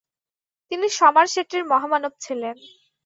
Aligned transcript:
তিনি 0.71 0.87
সমারসেটের 0.99 1.63
মহামানব 1.71 2.13
ছিলেন। 2.19 2.55